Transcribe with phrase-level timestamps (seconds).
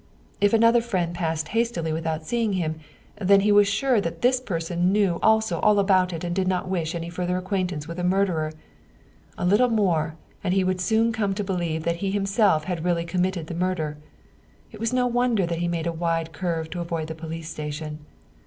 [0.39, 2.79] If another friend passed hastily without seeing him,
[3.17, 6.67] then he was sure that this person knew also all about it and did not
[6.67, 8.51] wish any further acquaintance with a murderer.
[9.37, 13.05] A little more, and he would soon come to believe that he himself had really
[13.05, 13.99] committed the murder.
[14.71, 17.99] It was no wonder that he made a wide curve to avoid the police station.